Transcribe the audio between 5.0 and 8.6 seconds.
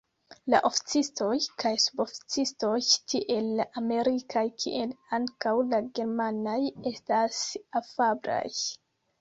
ankaŭ la germanaj, estas afablaj.